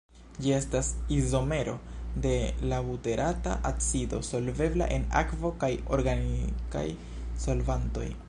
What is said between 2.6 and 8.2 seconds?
la buterata acido, solvebla en akvo kaj organikaj solvantoj.